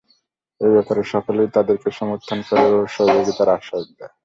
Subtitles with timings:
[0.61, 4.13] এ ব্যাপারে সকলেই তাদেরকে সমর্থন করে ও সহযোগিতার আশ্বাস দেয়।